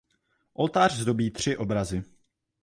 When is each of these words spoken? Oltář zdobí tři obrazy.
Oltář 0.53 0.93
zdobí 0.93 1.31
tři 1.31 1.57
obrazy. 1.57 2.03